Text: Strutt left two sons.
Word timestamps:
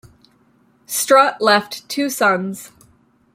Strutt 0.87 1.39
left 1.41 1.87
two 1.87 2.09
sons. 2.09 2.71